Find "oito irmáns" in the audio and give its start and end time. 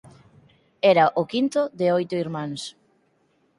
1.97-2.61